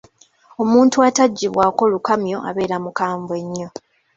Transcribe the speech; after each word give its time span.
Omuntu 0.63 0.97
ataggyibwako 1.07 1.83
lukamyo 1.93 2.37
abeera 2.49 2.77
mukambwe 2.83 3.35
ennyo. 3.41 3.67